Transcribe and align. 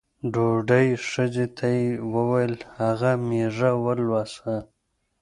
بوډۍ 0.33 0.87
ښځې 1.09 1.45
ته 1.57 1.67
یې 1.77 1.83
ووېل 2.13 2.53
هغه 2.79 3.11
مېږه 3.27 3.71
ولوسه. 3.83 4.55